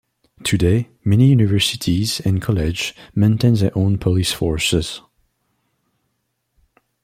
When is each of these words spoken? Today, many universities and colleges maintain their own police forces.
Today, 0.43 0.89
many 1.03 1.27
universities 1.27 2.19
and 2.21 2.41
colleges 2.41 2.91
maintain 3.13 3.53
their 3.53 3.77
own 3.77 3.99
police 3.99 4.33
forces. 4.33 4.99